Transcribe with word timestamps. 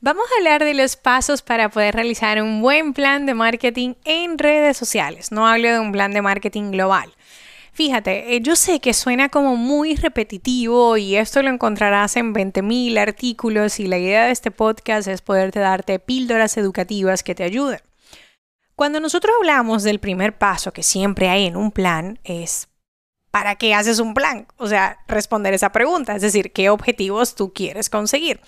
Vamos 0.00 0.26
a 0.30 0.38
hablar 0.38 0.62
de 0.62 0.74
los 0.74 0.94
pasos 0.94 1.42
para 1.42 1.70
poder 1.70 1.92
realizar 1.92 2.40
un 2.40 2.62
buen 2.62 2.92
plan 2.92 3.26
de 3.26 3.34
marketing 3.34 3.94
en 4.04 4.38
redes 4.38 4.76
sociales. 4.76 5.32
No 5.32 5.48
hablo 5.48 5.72
de 5.72 5.80
un 5.80 5.90
plan 5.90 6.12
de 6.12 6.22
marketing 6.22 6.70
global. 6.70 7.12
Fíjate, 7.72 8.36
eh, 8.36 8.40
yo 8.40 8.54
sé 8.54 8.78
que 8.78 8.94
suena 8.94 9.28
como 9.28 9.56
muy 9.56 9.96
repetitivo 9.96 10.96
y 10.96 11.16
esto 11.16 11.42
lo 11.42 11.50
encontrarás 11.50 12.16
en 12.16 12.32
20.000 12.32 12.96
artículos 12.96 13.80
y 13.80 13.88
la 13.88 13.98
idea 13.98 14.26
de 14.26 14.30
este 14.30 14.52
podcast 14.52 15.08
es 15.08 15.20
poderte 15.20 15.58
darte 15.58 15.98
píldoras 15.98 16.56
educativas 16.58 17.24
que 17.24 17.34
te 17.34 17.42
ayuden. 17.42 17.80
Cuando 18.76 19.00
nosotros 19.00 19.34
hablamos 19.40 19.82
del 19.82 19.98
primer 19.98 20.38
paso 20.38 20.72
que 20.72 20.84
siempre 20.84 21.28
hay 21.28 21.46
en 21.46 21.56
un 21.56 21.72
plan 21.72 22.20
es 22.22 22.67
¿para 23.38 23.54
qué 23.54 23.72
haces 23.72 24.00
un 24.00 24.14
plan? 24.14 24.48
O 24.56 24.66
sea, 24.66 24.98
responder 25.06 25.54
esa 25.54 25.70
pregunta, 25.70 26.16
es 26.16 26.22
decir, 26.22 26.52
¿qué 26.52 26.70
objetivos 26.70 27.36
tú 27.36 27.52
quieres 27.52 27.88
conseguir? 27.88 28.40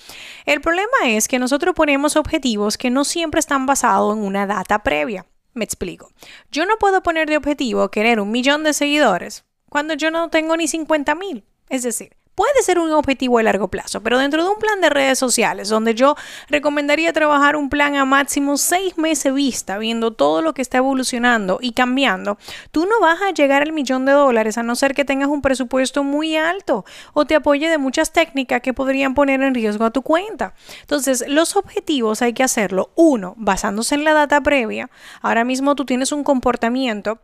El 0.47 0.61
problema 0.61 0.99
es 1.05 1.29
que 1.29 1.39
nosotros 1.39 1.77
ponemos 1.77 2.17
objetivos 2.17 2.77
que 2.77 2.91
no 2.91 3.05
siempre 3.05 3.39
están 3.39 3.67
basados 3.67 4.17
en 4.17 4.25
una 4.25 4.49
data 4.49 4.81
previa. 4.81 5.27
Me 5.55 5.65
explico. 5.65 6.11
Yo 6.51 6.67
no 6.67 6.77
puedo 6.77 7.05
poner 7.05 7.29
de 7.29 7.37
objetivo 7.37 7.89
querer 7.93 8.19
un 8.19 8.33
millón 8.33 8.65
de 8.65 8.73
seguidores 8.73 9.45
cuando 9.69 9.95
yo 9.95 10.11
no 10.11 10.29
tengo 10.29 10.57
ni 10.57 10.67
50 10.67 11.15
mil. 11.15 11.45
Es 11.69 11.85
decir, 11.85 12.17
puede 12.41 12.63
ser 12.63 12.79
un 12.79 12.91
objetivo 12.93 13.37
a 13.37 13.43
largo 13.43 13.69
plazo, 13.69 14.03
pero 14.03 14.19
dentro 14.19 14.43
de 14.43 14.49
un 14.49 14.59
plan 14.59 14.81
de 14.81 14.89
redes 14.89 15.19
sociales, 15.19 15.69
donde 15.69 15.95
yo 15.95 16.15
recomendaría 16.49 17.13
trabajar 17.13 17.55
un 17.55 17.69
plan 17.69 17.97
a 17.97 18.07
máximo 18.07 18.57
seis 18.57 18.97
meses 18.97 19.35
vista, 19.35 19.77
viendo 19.77 20.13
todo 20.13 20.41
lo 20.41 20.55
que 20.55 20.63
está 20.63 20.79
evolucionando 20.79 21.59
y 21.61 21.73
cambiando, 21.73 22.39
tú 22.71 22.87
no 22.87 22.99
vas 22.99 23.21
a 23.21 23.33
llegar 23.33 23.61
al 23.61 23.75
millón 23.75 24.07
de 24.07 24.13
dólares 24.13 24.57
a 24.57 24.63
no 24.63 24.75
ser 24.75 24.95
que 24.95 25.05
tengas 25.05 25.29
un 25.29 25.43
presupuesto 25.43 26.03
muy 26.03 26.35
alto 26.35 26.87
o 27.13 27.27
te 27.27 27.35
apoye 27.35 27.69
de 27.69 27.77
muchas 27.77 28.11
técnicas 28.11 28.63
que 28.63 28.73
podrían 28.73 29.15
poner 29.15 29.43
en 29.43 29.55
riesgo 29.55 29.85
a 29.85 29.91
tu 29.91 30.01
cuenta. 30.01 30.55
Entonces, 30.81 31.23
los 31.29 31.57
objetivos 31.57 32.23
hay 32.23 32.33
que 32.33 32.43
hacerlo, 32.43 32.89
uno, 32.95 33.35
basándose 33.37 33.97
en 33.97 34.05
la 34.05 34.15
data 34.15 34.41
previa. 34.41 34.89
Ahora 35.21 35.45
mismo 35.45 35.75
tú 35.75 35.85
tienes 35.85 36.11
un 36.11 36.25
comportamiento 36.25 37.21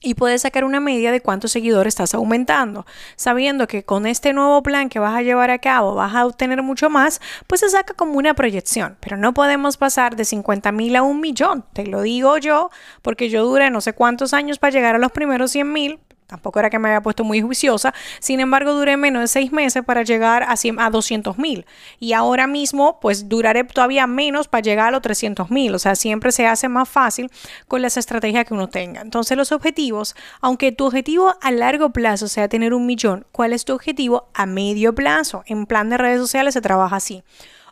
y 0.00 0.14
puedes 0.14 0.42
sacar 0.42 0.64
una 0.64 0.80
media 0.80 1.12
de 1.12 1.20
cuántos 1.20 1.52
seguidores 1.52 1.92
estás 1.92 2.14
aumentando. 2.14 2.86
Sabiendo 3.16 3.66
que 3.66 3.84
con 3.84 4.06
este 4.06 4.32
nuevo 4.32 4.62
plan 4.62 4.88
que 4.88 4.98
vas 4.98 5.14
a 5.14 5.22
llevar 5.22 5.50
a 5.50 5.58
cabo 5.58 5.94
vas 5.94 6.14
a 6.14 6.26
obtener 6.26 6.62
mucho 6.62 6.90
más, 6.90 7.20
pues 7.46 7.60
se 7.60 7.68
saca 7.68 7.94
como 7.94 8.14
una 8.14 8.34
proyección. 8.34 8.96
Pero 9.00 9.16
no 9.16 9.34
podemos 9.34 9.76
pasar 9.76 10.16
de 10.16 10.24
50 10.24 10.72
mil 10.72 10.96
a 10.96 11.02
un 11.02 11.20
millón. 11.20 11.64
Te 11.72 11.86
lo 11.86 12.02
digo 12.02 12.38
yo, 12.38 12.70
porque 13.02 13.28
yo 13.28 13.44
duré 13.44 13.70
no 13.70 13.80
sé 13.80 13.92
cuántos 13.92 14.32
años 14.32 14.58
para 14.58 14.72
llegar 14.72 14.94
a 14.94 14.98
los 14.98 15.12
primeros 15.12 15.50
100 15.52 15.72
mil, 15.72 16.00
Tampoco 16.30 16.60
era 16.60 16.70
que 16.70 16.78
me 16.78 16.88
había 16.88 17.00
puesto 17.00 17.24
muy 17.24 17.40
juiciosa. 17.42 17.92
Sin 18.20 18.38
embargo, 18.38 18.72
duré 18.72 18.96
menos 18.96 19.20
de 19.20 19.26
seis 19.26 19.50
meses 19.50 19.82
para 19.84 20.04
llegar 20.04 20.44
a, 20.44 20.54
a 20.54 20.90
200 20.90 21.38
mil. 21.38 21.66
Y 21.98 22.12
ahora 22.12 22.46
mismo, 22.46 23.00
pues 23.00 23.28
duraré 23.28 23.64
todavía 23.64 24.06
menos 24.06 24.46
para 24.46 24.62
llegar 24.62 24.88
a 24.88 24.90
los 24.92 25.02
300 25.02 25.50
mil. 25.50 25.74
O 25.74 25.80
sea, 25.80 25.96
siempre 25.96 26.30
se 26.30 26.46
hace 26.46 26.68
más 26.68 26.88
fácil 26.88 27.32
con 27.66 27.82
las 27.82 27.96
estrategias 27.96 28.44
que 28.44 28.54
uno 28.54 28.68
tenga. 28.68 29.00
Entonces, 29.00 29.36
los 29.36 29.50
objetivos, 29.50 30.14
aunque 30.40 30.70
tu 30.70 30.86
objetivo 30.86 31.34
a 31.40 31.50
largo 31.50 31.90
plazo 31.90 32.28
sea 32.28 32.48
tener 32.48 32.74
un 32.74 32.86
millón, 32.86 33.26
¿cuál 33.32 33.52
es 33.52 33.64
tu 33.64 33.74
objetivo 33.74 34.30
a 34.32 34.46
medio 34.46 34.94
plazo? 34.94 35.42
En 35.46 35.66
plan 35.66 35.90
de 35.90 35.98
redes 35.98 36.20
sociales 36.20 36.54
se 36.54 36.60
trabaja 36.60 36.94
así. 36.94 37.24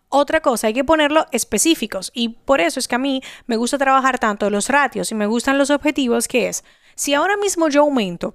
Otra 0.09 0.41
cosa, 0.41 0.67
hay 0.69 0.73
que 0.73 0.85
ponerlo 0.85 1.27
específicos 1.33 2.11
y 2.15 2.31
por 2.31 2.61
eso 2.61 2.81
es 2.81 2.89
que 2.89 2.95
a 2.95 2.99
mí 2.99 3.21
me 3.47 3.57
gusta 3.57 3.77
trabajar 3.77 4.19
tanto 4.19 4.49
los 4.49 4.69
ratios 4.69 5.13
y 5.13 5.15
me 5.15 5.27
gustan 5.27 5.59
los 5.59 5.69
objetivos 5.69 6.29
que 6.29 6.49
es, 6.49 6.65
si 6.95 7.13
ahora 7.13 7.37
mismo 7.37 7.69
yo 7.69 7.83
aumento 7.83 8.35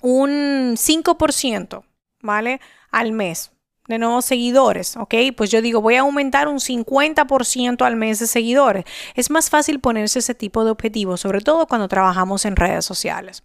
un 0.00 0.76
5%, 0.76 1.82
¿vale? 2.22 2.60
Al 2.90 3.12
mes 3.12 3.52
de 3.90 3.98
nuevos 3.98 4.24
seguidores, 4.24 4.96
¿ok? 4.96 5.14
Pues 5.36 5.50
yo 5.50 5.60
digo, 5.60 5.82
voy 5.82 5.96
a 5.96 6.00
aumentar 6.00 6.48
un 6.48 6.58
50% 6.60 7.84
al 7.84 7.96
mes 7.96 8.20
de 8.20 8.26
seguidores. 8.26 8.84
Es 9.14 9.30
más 9.30 9.50
fácil 9.50 9.80
ponerse 9.80 10.20
ese 10.20 10.34
tipo 10.34 10.64
de 10.64 10.70
objetivos, 10.70 11.20
sobre 11.20 11.40
todo 11.40 11.66
cuando 11.66 11.88
trabajamos 11.88 12.44
en 12.44 12.56
redes 12.56 12.84
sociales. 12.84 13.42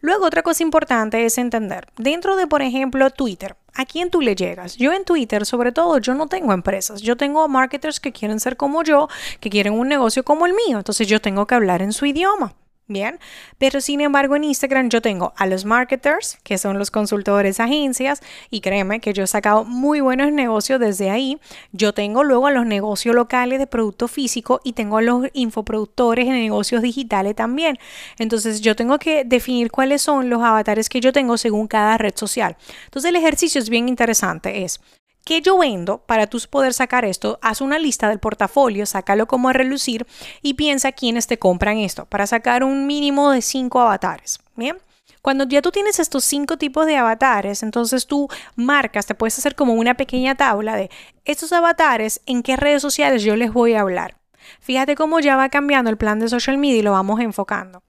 Luego, 0.00 0.26
otra 0.26 0.42
cosa 0.42 0.62
importante 0.62 1.24
es 1.24 1.38
entender, 1.38 1.88
dentro 1.96 2.36
de, 2.36 2.46
por 2.46 2.62
ejemplo, 2.62 3.10
Twitter, 3.10 3.56
¿a 3.74 3.86
quién 3.86 4.10
tú 4.10 4.20
le 4.20 4.34
llegas? 4.34 4.76
Yo 4.76 4.92
en 4.92 5.04
Twitter, 5.04 5.46
sobre 5.46 5.72
todo, 5.72 5.98
yo 5.98 6.14
no 6.14 6.26
tengo 6.26 6.52
empresas, 6.52 7.00
yo 7.00 7.16
tengo 7.16 7.46
marketers 7.48 8.00
que 8.00 8.12
quieren 8.12 8.40
ser 8.40 8.56
como 8.56 8.82
yo, 8.82 9.08
que 9.40 9.50
quieren 9.50 9.72
un 9.72 9.88
negocio 9.88 10.24
como 10.24 10.46
el 10.46 10.52
mío, 10.52 10.78
entonces 10.78 11.06
yo 11.08 11.20
tengo 11.20 11.46
que 11.46 11.54
hablar 11.54 11.80
en 11.82 11.92
su 11.92 12.06
idioma. 12.06 12.54
Bien, 12.88 13.18
pero 13.58 13.80
sin 13.80 14.00
embargo 14.00 14.36
en 14.36 14.44
Instagram 14.44 14.90
yo 14.90 15.02
tengo 15.02 15.32
a 15.36 15.46
los 15.48 15.64
marketers, 15.64 16.38
que 16.44 16.56
son 16.56 16.78
los 16.78 16.92
consultores, 16.92 17.58
agencias, 17.58 18.20
y 18.48 18.60
créeme 18.60 19.00
que 19.00 19.12
yo 19.12 19.24
he 19.24 19.26
sacado 19.26 19.64
muy 19.64 20.00
buenos 20.00 20.30
negocios 20.30 20.78
desde 20.78 21.10
ahí. 21.10 21.40
Yo 21.72 21.94
tengo 21.94 22.22
luego 22.22 22.46
a 22.46 22.52
los 22.52 22.64
negocios 22.64 23.12
locales 23.16 23.58
de 23.58 23.66
producto 23.66 24.06
físico 24.06 24.60
y 24.62 24.74
tengo 24.74 24.98
a 24.98 25.02
los 25.02 25.26
infoproductores 25.32 26.26
de 26.26 26.32
negocios 26.32 26.80
digitales 26.80 27.34
también. 27.34 27.76
Entonces 28.20 28.60
yo 28.60 28.76
tengo 28.76 29.00
que 29.00 29.24
definir 29.24 29.72
cuáles 29.72 30.02
son 30.02 30.30
los 30.30 30.40
avatares 30.42 30.88
que 30.88 31.00
yo 31.00 31.12
tengo 31.12 31.38
según 31.38 31.66
cada 31.66 31.98
red 31.98 32.14
social. 32.14 32.56
Entonces 32.84 33.08
el 33.08 33.16
ejercicio 33.16 33.60
es 33.60 33.68
bien 33.68 33.88
interesante, 33.88 34.62
es 34.62 34.80
¿Qué 35.26 35.42
yo 35.42 35.58
vendo 35.58 35.98
para 35.98 36.28
tú 36.28 36.38
poder 36.48 36.72
sacar 36.72 37.04
esto? 37.04 37.40
Haz 37.42 37.60
una 37.60 37.80
lista 37.80 38.08
del 38.08 38.20
portafolio, 38.20 38.86
sácalo 38.86 39.26
como 39.26 39.48
a 39.48 39.52
relucir 39.52 40.06
y 40.40 40.54
piensa 40.54 40.92
quiénes 40.92 41.26
te 41.26 41.36
compran 41.36 41.78
esto 41.78 42.06
para 42.06 42.28
sacar 42.28 42.62
un 42.62 42.86
mínimo 42.86 43.32
de 43.32 43.42
cinco 43.42 43.80
avatares. 43.80 44.38
Bien. 44.54 44.78
Cuando 45.22 45.42
ya 45.42 45.62
tú 45.62 45.72
tienes 45.72 45.98
estos 45.98 46.22
cinco 46.22 46.58
tipos 46.58 46.86
de 46.86 46.96
avatares, 46.96 47.64
entonces 47.64 48.06
tú 48.06 48.28
marcas, 48.54 49.06
te 49.06 49.16
puedes 49.16 49.36
hacer 49.36 49.56
como 49.56 49.72
una 49.72 49.94
pequeña 49.94 50.36
tabla 50.36 50.76
de 50.76 50.90
estos 51.24 51.52
avatares, 51.52 52.20
en 52.26 52.44
qué 52.44 52.54
redes 52.54 52.80
sociales 52.80 53.24
yo 53.24 53.34
les 53.34 53.52
voy 53.52 53.74
a 53.74 53.80
hablar. 53.80 54.18
Fíjate 54.60 54.94
cómo 54.94 55.18
ya 55.18 55.34
va 55.34 55.48
cambiando 55.48 55.90
el 55.90 55.96
plan 55.96 56.20
de 56.20 56.28
social 56.28 56.56
media 56.56 56.78
y 56.78 56.82
lo 56.82 56.92
vamos 56.92 57.18
enfocando. 57.18 57.82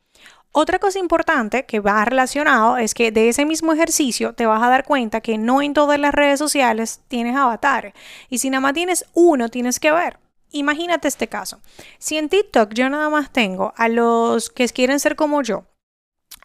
Otra 0.60 0.80
cosa 0.80 0.98
importante 0.98 1.68
que 1.68 1.80
va 1.80 2.04
relacionado 2.04 2.78
es 2.78 2.96
que 2.96 3.12
de 3.12 3.30
ese 3.30 3.46
mismo 3.46 3.74
ejercicio 3.74 4.34
te 4.34 4.48
vas 4.48 4.64
a 4.64 4.70
dar 4.70 4.86
cuenta 4.86 5.22
que 5.22 5.38
no 5.38 5.62
en 5.62 5.76
todas 5.76 6.00
las 6.00 6.16
redes 6.16 6.40
sociales 6.40 7.02
tienes 7.08 7.36
avatares. 7.36 7.94
Y 8.28 8.40
si 8.40 8.50
nada 8.50 8.62
más 8.62 8.74
tienes 8.74 9.06
uno, 9.14 9.50
tienes 9.50 9.80
que 9.80 9.92
ver. 9.92 10.18
Imagínate 10.50 11.10
este 11.10 11.28
caso. 11.28 11.60
Si 12.00 12.18
en 12.18 12.28
TikTok 12.28 12.74
yo 12.74 12.90
nada 12.90 13.08
más 13.12 13.32
tengo 13.32 13.72
a 13.78 13.88
los 13.88 14.50
que 14.50 14.68
quieren 14.70 15.00
ser 15.00 15.16
como 15.16 15.44
yo, 15.44 15.66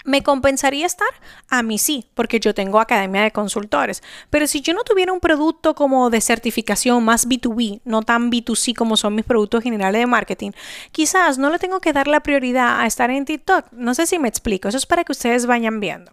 ¿Me 0.04 0.22
compensaría 0.22 0.86
estar? 0.86 1.08
A 1.48 1.62
mí 1.62 1.78
sí, 1.78 2.06
porque 2.14 2.40
yo 2.40 2.54
tengo 2.54 2.80
academia 2.80 3.22
de 3.22 3.30
consultores. 3.30 4.02
Pero 4.30 4.46
si 4.46 4.60
yo 4.60 4.74
no 4.74 4.82
tuviera 4.82 5.12
un 5.12 5.20
producto 5.20 5.74
como 5.74 6.10
de 6.10 6.20
certificación 6.20 7.04
más 7.04 7.28
B2B, 7.28 7.80
no 7.84 8.02
tan 8.02 8.30
B2C 8.30 8.74
como 8.74 8.96
son 8.96 9.14
mis 9.14 9.24
productos 9.24 9.62
generales 9.62 10.00
de 10.00 10.06
marketing, 10.06 10.50
quizás 10.90 11.38
no 11.38 11.50
le 11.50 11.58
tengo 11.58 11.80
que 11.80 11.92
dar 11.92 12.08
la 12.08 12.20
prioridad 12.20 12.80
a 12.80 12.86
estar 12.86 13.10
en 13.10 13.24
TikTok. 13.24 13.66
No 13.72 13.94
sé 13.94 14.06
si 14.06 14.18
me 14.18 14.28
explico, 14.28 14.68
eso 14.68 14.78
es 14.78 14.86
para 14.86 15.04
que 15.04 15.12
ustedes 15.12 15.46
vayan 15.46 15.80
viendo. 15.80 16.12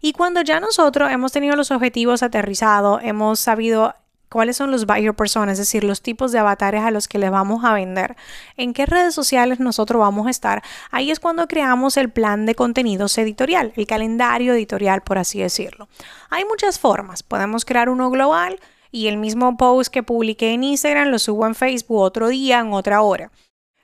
Y 0.00 0.12
cuando 0.12 0.42
ya 0.42 0.60
nosotros 0.60 1.10
hemos 1.10 1.32
tenido 1.32 1.56
los 1.56 1.70
objetivos 1.70 2.22
aterrizados, 2.22 3.00
hemos 3.02 3.40
sabido 3.40 3.94
cuáles 4.30 4.56
son 4.56 4.70
los 4.70 4.86
buyer 4.86 5.14
personas, 5.14 5.52
es 5.52 5.66
decir, 5.66 5.84
los 5.84 6.00
tipos 6.00 6.32
de 6.32 6.38
avatares 6.38 6.82
a 6.82 6.90
los 6.90 7.08
que 7.08 7.18
les 7.18 7.30
vamos 7.30 7.64
a 7.64 7.74
vender, 7.74 8.16
en 8.56 8.72
qué 8.72 8.86
redes 8.86 9.14
sociales 9.14 9.60
nosotros 9.60 10.00
vamos 10.00 10.26
a 10.26 10.30
estar. 10.30 10.62
Ahí 10.90 11.10
es 11.10 11.20
cuando 11.20 11.48
creamos 11.48 11.96
el 11.96 12.10
plan 12.10 12.46
de 12.46 12.54
contenidos 12.54 13.18
editorial, 13.18 13.72
el 13.76 13.86
calendario 13.86 14.54
editorial, 14.54 15.02
por 15.02 15.18
así 15.18 15.40
decirlo. 15.40 15.88
Hay 16.30 16.44
muchas 16.44 16.78
formas. 16.78 17.22
Podemos 17.22 17.64
crear 17.64 17.88
uno 17.88 18.10
global 18.10 18.58
y 18.92 19.08
el 19.08 19.16
mismo 19.16 19.56
post 19.56 19.92
que 19.92 20.02
publiqué 20.02 20.52
en 20.52 20.64
Instagram 20.64 21.08
lo 21.08 21.18
subo 21.18 21.46
en 21.46 21.54
Facebook 21.54 21.98
otro 21.98 22.28
día, 22.28 22.60
en 22.60 22.72
otra 22.72 23.02
hora. 23.02 23.30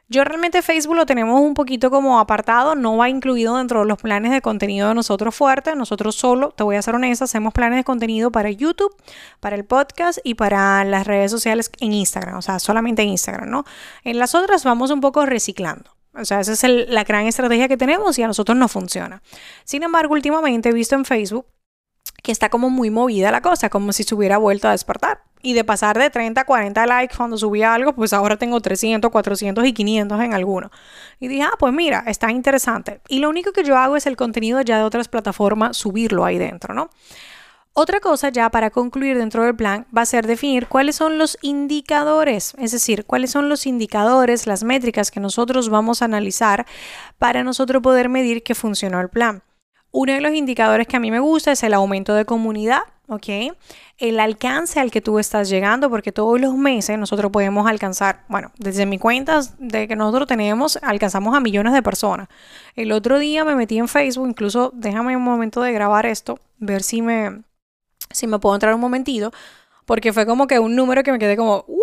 Yo 0.09 0.23
realmente 0.23 0.63
Facebook 0.63 0.95
lo 0.95 1.05
tenemos 1.05 1.41
un 1.41 1.55
poquito 1.55 1.91
como 1.91 2.21
apartado, 2.21 2.77
no 2.77 2.97
va 2.97 3.09
incluido 3.09 3.57
dentro 3.57 3.81
de 3.81 3.87
los 3.87 3.99
planes 3.99 4.31
de 4.31 4.41
contenido 4.41 4.89
de 4.89 4.95
nosotros 4.95 5.35
fuerte. 5.35 5.75
Nosotros 5.75 6.15
solo, 6.15 6.53
te 6.53 6.63
voy 6.63 6.77
a 6.77 6.83
ser 6.83 6.95
honesta, 6.95 7.25
hacemos 7.25 7.53
planes 7.53 7.79
de 7.79 7.85
contenido 7.85 8.31
para 8.31 8.51
YouTube, 8.51 8.95
para 9.41 9.57
el 9.57 9.65
podcast 9.65 10.21
y 10.23 10.35
para 10.35 10.85
las 10.85 11.09
redes 11.09 11.33
sociales 11.33 11.73
en 11.81 11.93
Instagram, 11.93 12.37
o 12.37 12.43
sea, 12.43 12.61
solamente 12.61 13.03
en 13.03 13.09
Instagram, 13.09 13.51
¿no? 13.51 13.65
En 14.05 14.21
las 14.21 14.37
otras 14.37 14.63
vamos 14.63 14.93
un 14.93 15.01
poco 15.01 15.27
reciclando. 15.27 15.97
O 16.15 16.25
sea, 16.25 16.41
esa 16.41 16.53
es 16.53 16.89
la 16.89 17.03
gran 17.03 17.27
estrategia 17.27 17.67
que 17.67 17.77
tenemos 17.77 18.17
y 18.19 18.23
a 18.23 18.29
nosotros 18.29 18.57
no 18.57 18.69
funciona. 18.69 19.23
Sin 19.65 19.83
embargo, 19.83 20.15
últimamente 20.15 20.69
he 20.69 20.73
visto 20.73 20.95
en 20.95 21.05
Facebook 21.05 21.47
que 22.23 22.33
está 22.33 22.49
como 22.49 22.71
muy 22.71 22.91
movida 22.91 23.31
la 23.31 23.43
cosa, 23.43 23.71
como 23.71 23.93
si 23.93 24.05
se 24.05 24.15
hubiera 24.15 24.39
vuelto 24.39 24.69
a 24.69 24.71
despertar. 24.71 25.23
Y 25.47 25.53
de 25.53 25.63
pasar 25.63 25.97
de 25.97 26.11
30 26.11 26.41
a 26.41 26.45
40 26.45 26.87
likes 26.87 27.17
cuando 27.17 27.39
subía 27.39 27.73
algo, 27.73 27.93
pues 27.93 28.13
ahora 28.13 28.37
tengo 28.37 28.61
300, 28.61 29.13
400 29.13 29.65
y 29.65 29.73
500 29.73 30.21
en 30.21 30.35
alguno. 30.35 30.73
Y 31.21 31.29
dije, 31.29 31.45
ah, 31.45 31.53
pues 31.57 31.73
mira, 31.73 32.03
está 32.09 32.33
interesante. 32.33 33.01
Y 33.07 33.21
lo 33.21 33.29
único 33.29 33.53
que 33.53 33.63
yo 33.63 33.77
hago 33.77 33.95
es 33.95 34.09
el 34.09 34.17
contenido 34.17 34.61
ya 34.63 34.79
de 34.79 34.83
otras 34.83 35.07
plataformas, 35.07 35.77
subirlo 35.77 36.25
ahí 36.25 36.37
dentro, 36.37 36.75
¿no? 36.75 36.91
Otra 37.75 38.01
cosa 38.01 38.31
ya 38.31 38.51
para 38.51 38.71
concluir 38.71 39.19
dentro 39.19 39.45
del 39.45 39.55
plan 39.55 39.87
va 39.97 40.03
a 40.03 40.07
ser 40.07 40.27
definir 40.27 40.67
cuáles 40.67 40.97
son 40.97 41.17
los 41.17 41.39
indicadores, 41.43 42.55
es 42.59 42.73
decir, 42.73 43.05
cuáles 43.05 43.31
son 43.31 43.49
los 43.49 43.67
indicadores, 43.67 44.49
las 44.49 44.65
métricas 44.65 45.13
que 45.13 45.21
nosotros 45.21 45.69
vamos 45.69 46.03
a 46.03 46.07
analizar 46.07 46.67
para 47.19 47.45
nosotros 47.45 47.85
poder 47.85 48.09
medir 48.09 48.43
que 48.43 48.57
funcionó 48.57 49.01
el 49.01 49.11
plan. 49.11 49.45
Uno 49.93 50.13
de 50.13 50.21
los 50.21 50.33
indicadores 50.35 50.89
que 50.89 50.97
a 50.97 51.01
mí 51.01 51.13
me 51.13 51.21
gusta 51.21 51.53
es 51.53 51.63
el 51.63 51.73
aumento 51.73 52.15
de 52.15 52.25
comunidad, 52.25 52.83
¿ok? 53.09 53.55
El 53.99 54.21
alcance 54.21 54.81
al 54.81 54.91
que 54.91 55.01
tú 55.01 55.19
estás 55.19 55.49
llegando, 55.49 55.89
porque 55.91 56.13
todos 56.13 56.41
los 56.41 56.55
meses 56.55 56.99
nosotros 56.99 57.31
podemos 57.31 57.67
alcanzar, 57.67 58.25
bueno, 58.29 58.51
desde 58.59 58.87
mi 58.87 58.99
cuenta 58.99 59.41
de 59.59 59.89
que 59.89 59.97
nosotros 59.97 60.27
tenemos, 60.27 60.79
alcanzamos 60.83 61.35
a 61.35 61.41
millones 61.41 61.73
de 61.73 61.83
personas. 61.83 62.29
El 62.75 62.93
otro 62.93 63.19
día 63.19 63.45
me 63.45 63.57
metí 63.57 63.79
en 63.79 63.89
Facebook, 63.89 64.29
incluso 64.29 64.73
déjame 64.75 65.17
un 65.17 65.23
momento 65.23 65.63
de 65.63 65.73
grabar 65.73 66.07
esto, 66.07 66.39
ver 66.59 66.83
si 66.83 67.03
me, 67.03 67.43
si 68.11 68.27
me 68.27 68.39
puedo 68.39 68.55
entrar 68.55 68.75
un 68.75 68.81
momentito, 68.81 69.33
porque 69.85 70.13
fue 70.13 70.27
como 70.27 70.47
que 70.47 70.59
un 70.59 70.75
número 70.75 71.03
que 71.03 71.13
me 71.13 71.19
quedé 71.19 71.37
como, 71.37 71.65
¡Wow! 71.69 71.77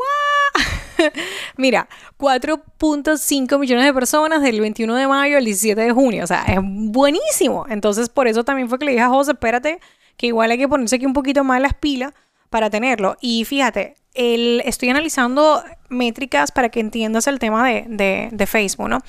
Mira, 1.58 1.88
4.5 2.18 3.60
millones 3.60 3.86
de 3.86 3.94
personas 3.94 4.42
del 4.42 4.60
21 4.60 4.96
de 4.96 5.08
mayo 5.08 5.38
al 5.38 5.46
17 5.46 5.80
de 5.80 5.92
junio, 5.92 6.24
o 6.24 6.28
sea, 6.28 6.44
es 6.44 6.60
buenísimo. 6.62 7.66
Entonces, 7.70 8.10
por 8.10 8.28
eso 8.28 8.44
también 8.44 8.70
fue 8.70 8.80
que 8.80 8.86
le 8.86 8.92
dije 8.92 9.04
a 9.04 9.10
José, 9.10 9.31
espérate, 9.31 9.80
que 10.18 10.27
igual 10.27 10.51
hay 10.51 10.57
que 10.57 10.68
ponerse 10.68 10.95
aquí 10.95 11.06
un 11.06 11.13
poquito 11.13 11.44
más 11.44 11.62
las 11.62 11.74
pilas 11.74 12.13
para 12.50 12.69
tenerlo. 12.69 13.18
Y 13.21 13.45
fíjate, 13.45 13.95
el, 14.13 14.62
estoy 14.65 14.89
analizando 14.89 15.63
métricas 15.89 16.51
para 16.51 16.69
que 16.69 16.80
entiendas 16.80 17.27
el 17.27 17.39
tema 17.39 17.68
de, 17.68 18.30
de, 18.31 18.48
Facebook, 18.48 18.89
¿no? 18.89 19.00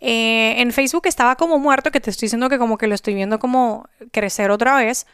Eh, 0.00 0.54
en 0.58 0.72
Facebook 0.72 1.06
estaba 1.06 1.36
como 1.36 1.58
muerto, 1.58 1.90
que 1.90 2.00
te 2.00 2.10
estoy 2.10 2.26
diciendo 2.26 2.48
que 2.48 2.58
como 2.58 2.76
que 2.76 2.88
lo 2.88 2.94
estoy 2.94 3.14
viendo 3.14 3.38
como 3.38 3.88
crecer 4.10 4.50
otra 4.50 4.76
vez 4.76 5.06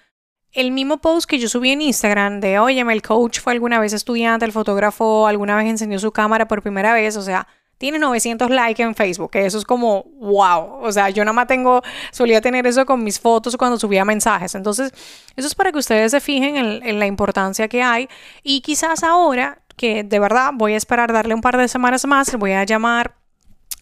el 0.52 0.72
mismo 0.72 0.98
post 0.98 1.28
que 1.28 1.38
yo 1.38 1.48
subí 1.48 1.70
en 1.70 1.82
Instagram 1.82 2.40
de, 2.40 2.58
oye, 2.58 2.80
el 2.80 3.02
coach 3.02 3.40
fue 3.40 3.52
alguna 3.52 3.78
vez 3.78 3.92
estudiante, 3.92 4.44
el 4.44 4.52
fotógrafo 4.52 5.26
alguna 5.26 5.56
vez 5.56 5.66
enseñó 5.66 5.98
su 5.98 6.12
cámara 6.12 6.48
por 6.48 6.62
primera 6.62 6.92
vez, 6.94 7.16
o 7.16 7.22
sea, 7.22 7.46
tiene 7.78 7.98
900 7.98 8.50
likes 8.50 8.82
en 8.82 8.94
Facebook, 8.94 9.30
que 9.30 9.46
eso 9.46 9.58
es 9.58 9.64
como, 9.64 10.04
wow, 10.20 10.80
o 10.82 10.92
sea, 10.92 11.10
yo 11.10 11.24
nada 11.24 11.32
más 11.32 11.46
tengo, 11.46 11.82
solía 12.12 12.40
tener 12.40 12.66
eso 12.66 12.84
con 12.84 13.02
mis 13.02 13.18
fotos 13.18 13.56
cuando 13.56 13.78
subía 13.78 14.04
mensajes, 14.04 14.54
entonces, 14.54 14.92
eso 15.36 15.46
es 15.46 15.54
para 15.54 15.72
que 15.72 15.78
ustedes 15.78 16.10
se 16.10 16.20
fijen 16.20 16.56
en, 16.56 16.86
en 16.86 16.98
la 16.98 17.06
importancia 17.06 17.68
que 17.68 17.82
hay 17.82 18.08
y 18.42 18.60
quizás 18.60 19.02
ahora, 19.02 19.62
que 19.76 20.02
de 20.02 20.18
verdad 20.18 20.50
voy 20.54 20.74
a 20.74 20.76
esperar 20.76 21.12
darle 21.12 21.34
un 21.34 21.40
par 21.40 21.56
de 21.56 21.68
semanas 21.68 22.04
más, 22.04 22.34
voy 22.36 22.52
a 22.52 22.64
llamar 22.64 23.14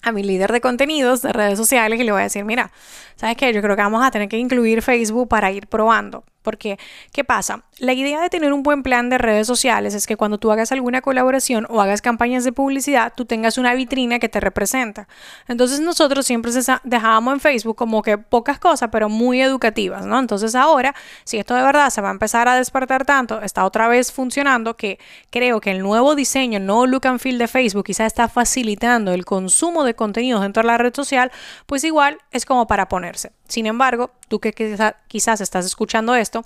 a 0.06 0.12
mi 0.12 0.22
líder 0.22 0.52
de 0.52 0.60
contenidos 0.60 1.22
de 1.22 1.32
redes 1.32 1.58
sociales 1.58 1.98
y 1.98 2.04
le 2.04 2.12
voy 2.12 2.20
a 2.20 2.24
decir, 2.24 2.44
mira, 2.44 2.70
¿sabes 3.16 3.36
qué? 3.36 3.52
Yo 3.52 3.60
creo 3.60 3.74
que 3.74 3.82
vamos 3.82 4.04
a 4.04 4.10
tener 4.10 4.28
que 4.28 4.38
incluir 4.38 4.82
Facebook 4.82 5.28
para 5.28 5.50
ir 5.50 5.66
probando. 5.66 6.24
Porque, 6.46 6.78
¿qué 7.12 7.24
pasa? 7.24 7.64
La 7.78 7.92
idea 7.92 8.20
de 8.20 8.30
tener 8.30 8.52
un 8.52 8.62
buen 8.62 8.84
plan 8.84 9.10
de 9.10 9.18
redes 9.18 9.48
sociales 9.48 9.94
es 9.94 10.06
que 10.06 10.16
cuando 10.16 10.38
tú 10.38 10.52
hagas 10.52 10.70
alguna 10.70 11.00
colaboración 11.02 11.66
o 11.68 11.80
hagas 11.80 12.00
campañas 12.00 12.44
de 12.44 12.52
publicidad, 12.52 13.12
tú 13.16 13.24
tengas 13.24 13.58
una 13.58 13.74
vitrina 13.74 14.20
que 14.20 14.28
te 14.28 14.38
representa. 14.38 15.08
Entonces 15.48 15.80
nosotros 15.80 16.24
siempre 16.24 16.52
dejábamos 16.84 17.34
en 17.34 17.40
Facebook 17.40 17.74
como 17.74 18.00
que 18.00 18.16
pocas 18.16 18.60
cosas, 18.60 18.90
pero 18.92 19.08
muy 19.08 19.42
educativas, 19.42 20.06
¿no? 20.06 20.20
Entonces 20.20 20.54
ahora, 20.54 20.94
si 21.24 21.38
esto 21.38 21.56
de 21.56 21.62
verdad 21.62 21.90
se 21.90 22.00
va 22.00 22.10
a 22.10 22.12
empezar 22.12 22.46
a 22.46 22.54
despertar 22.54 23.04
tanto, 23.04 23.42
está 23.42 23.64
otra 23.64 23.88
vez 23.88 24.12
funcionando, 24.12 24.76
que 24.76 25.00
creo 25.30 25.60
que 25.60 25.72
el 25.72 25.80
nuevo 25.80 26.14
diseño, 26.14 26.60
nuevo 26.60 26.86
look 26.86 27.08
and 27.08 27.18
feel 27.18 27.38
de 27.38 27.48
Facebook 27.48 27.86
quizás 27.86 28.06
está 28.06 28.28
facilitando 28.28 29.12
el 29.12 29.24
consumo 29.24 29.82
de 29.82 29.94
contenidos 29.94 30.42
dentro 30.42 30.62
de 30.62 30.68
la 30.68 30.78
red 30.78 30.94
social, 30.94 31.32
pues 31.66 31.82
igual 31.82 32.18
es 32.30 32.46
como 32.46 32.68
para 32.68 32.88
ponerse. 32.88 33.32
Sin 33.48 33.66
embargo, 33.66 34.12
tú 34.28 34.40
que 34.40 34.52
quizás 34.52 35.40
estás 35.40 35.66
escuchando 35.66 36.14
esto, 36.14 36.44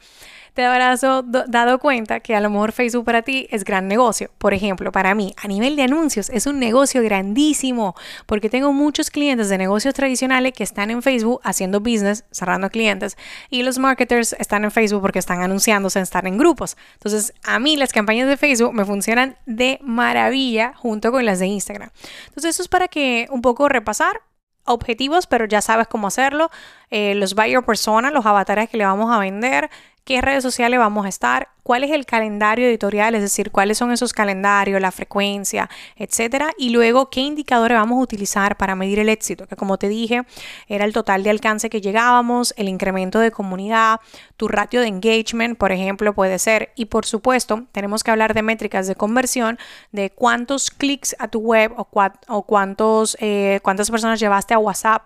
te 0.54 0.64
habrás 0.64 1.00
dado 1.00 1.78
cuenta 1.78 2.18
que 2.20 2.34
a 2.34 2.40
lo 2.40 2.50
mejor 2.50 2.72
Facebook 2.72 3.04
para 3.04 3.22
ti 3.22 3.46
es 3.50 3.62
gran 3.62 3.86
negocio. 3.86 4.30
Por 4.38 4.52
ejemplo, 4.52 4.90
para 4.90 5.14
mí, 5.14 5.32
a 5.40 5.46
nivel 5.46 5.76
de 5.76 5.82
anuncios, 5.82 6.28
es 6.30 6.46
un 6.46 6.58
negocio 6.58 7.02
grandísimo 7.02 7.94
porque 8.26 8.50
tengo 8.50 8.72
muchos 8.72 9.10
clientes 9.10 9.48
de 9.48 9.58
negocios 9.58 9.94
tradicionales 9.94 10.52
que 10.52 10.64
están 10.64 10.90
en 10.90 11.02
Facebook 11.02 11.40
haciendo 11.44 11.78
business, 11.80 12.24
cerrando 12.32 12.68
clientes, 12.68 13.16
y 13.48 13.62
los 13.62 13.78
marketers 13.78 14.34
están 14.38 14.64
en 14.64 14.72
Facebook 14.72 15.02
porque 15.02 15.20
están 15.20 15.40
anunciándose, 15.40 16.00
están 16.00 16.26
en 16.26 16.36
grupos. 16.36 16.76
Entonces, 16.94 17.32
a 17.44 17.58
mí 17.60 17.76
las 17.76 17.92
campañas 17.92 18.28
de 18.28 18.36
Facebook 18.36 18.74
me 18.74 18.84
funcionan 18.84 19.36
de 19.46 19.78
maravilla 19.82 20.74
junto 20.74 21.12
con 21.12 21.24
las 21.24 21.38
de 21.38 21.46
Instagram. 21.46 21.90
Entonces, 22.26 22.56
eso 22.56 22.62
es 22.62 22.68
para 22.68 22.88
que 22.88 23.28
un 23.30 23.40
poco 23.40 23.68
repasar 23.68 24.20
objetivos, 24.64 25.26
pero 25.26 25.46
ya 25.46 25.60
sabes 25.60 25.88
cómo 25.88 26.06
hacerlo. 26.06 26.50
Eh, 26.90 27.14
los 27.14 27.34
buyer 27.34 27.64
persona, 27.64 28.10
los 28.10 28.26
avatares 28.26 28.68
que 28.68 28.76
le 28.76 28.84
vamos 28.84 29.14
a 29.14 29.18
vender, 29.18 29.70
qué 30.10 30.20
redes 30.20 30.42
sociales 30.42 30.80
vamos 30.80 31.06
a 31.06 31.08
estar, 31.08 31.50
cuál 31.62 31.84
es 31.84 31.92
el 31.92 32.04
calendario 32.04 32.66
editorial, 32.66 33.14
es 33.14 33.22
decir, 33.22 33.52
cuáles 33.52 33.78
son 33.78 33.92
esos 33.92 34.12
calendarios, 34.12 34.80
la 34.80 34.90
frecuencia, 34.90 35.70
etcétera, 35.94 36.50
y 36.58 36.70
luego 36.70 37.10
qué 37.10 37.20
indicadores 37.20 37.78
vamos 37.78 37.96
a 37.96 38.02
utilizar 38.02 38.56
para 38.56 38.74
medir 38.74 38.98
el 38.98 39.08
éxito, 39.08 39.46
que 39.46 39.54
como 39.54 39.78
te 39.78 39.86
dije, 39.86 40.24
era 40.66 40.84
el 40.84 40.92
total 40.92 41.22
de 41.22 41.30
alcance 41.30 41.70
que 41.70 41.80
llegábamos, 41.80 42.52
el 42.56 42.68
incremento 42.68 43.20
de 43.20 43.30
comunidad, 43.30 44.00
tu 44.36 44.48
ratio 44.48 44.80
de 44.80 44.88
engagement, 44.88 45.56
por 45.56 45.70
ejemplo, 45.70 46.12
puede 46.12 46.40
ser, 46.40 46.72
y 46.74 46.86
por 46.86 47.06
supuesto, 47.06 47.66
tenemos 47.70 48.02
que 48.02 48.10
hablar 48.10 48.34
de 48.34 48.42
métricas 48.42 48.88
de 48.88 48.96
conversión, 48.96 49.60
de 49.92 50.10
cuántos 50.10 50.72
clics 50.72 51.14
a 51.20 51.28
tu 51.28 51.38
web 51.38 51.72
o, 51.76 52.42
cuántos, 52.42 53.16
eh, 53.20 53.60
cuántas 53.62 53.92
personas 53.92 54.18
llevaste 54.18 54.54
a 54.54 54.58
WhatsApp 54.58 55.04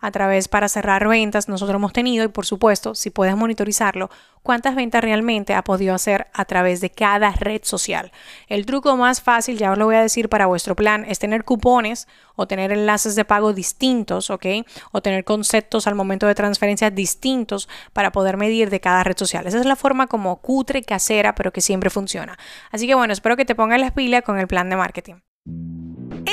a 0.00 0.10
través 0.10 0.48
para 0.48 0.68
cerrar 0.68 1.08
ventas 1.08 1.48
nosotros 1.48 1.76
hemos 1.76 1.92
tenido 1.92 2.24
y 2.24 2.28
por 2.28 2.46
supuesto, 2.46 2.94
si 2.94 3.10
puedes 3.10 3.36
monitorizarlo, 3.36 4.10
cuántas 4.44 4.76
ventas 4.76 5.02
realmente 5.02 5.54
ha 5.54 5.64
podido 5.64 5.94
hacer 5.94 6.28
a 6.34 6.44
través 6.44 6.80
de 6.80 6.90
cada 6.90 7.32
red 7.32 7.62
social. 7.64 8.12
El 8.46 8.66
truco 8.66 8.94
más 8.96 9.22
fácil, 9.22 9.58
ya 9.58 9.72
os 9.72 9.78
lo 9.78 9.86
voy 9.86 9.96
a 9.96 10.02
decir 10.02 10.28
para 10.28 10.46
vuestro 10.46 10.76
plan, 10.76 11.04
es 11.08 11.18
tener 11.18 11.44
cupones 11.44 12.06
o 12.36 12.46
tener 12.46 12.70
enlaces 12.70 13.16
de 13.16 13.24
pago 13.24 13.54
distintos, 13.54 14.28
¿ok? 14.28 14.46
O 14.92 15.00
tener 15.00 15.24
conceptos 15.24 15.86
al 15.86 15.94
momento 15.94 16.26
de 16.26 16.34
transferencia 16.34 16.90
distintos 16.90 17.68
para 17.94 18.12
poder 18.12 18.36
medir 18.36 18.68
de 18.68 18.80
cada 18.80 19.02
red 19.02 19.16
social. 19.16 19.46
Esa 19.46 19.58
es 19.58 19.66
la 19.66 19.76
forma 19.76 20.06
como 20.06 20.36
cutre, 20.36 20.82
casera, 20.82 21.34
pero 21.34 21.50
que 21.50 21.62
siempre 21.62 21.88
funciona. 21.88 22.38
Así 22.70 22.86
que 22.86 22.94
bueno, 22.94 23.14
espero 23.14 23.36
que 23.36 23.46
te 23.46 23.54
pongas 23.54 23.80
las 23.80 23.92
pilas 23.92 24.22
con 24.22 24.38
el 24.38 24.46
plan 24.46 24.68
de 24.68 24.76
marketing. 24.76 25.14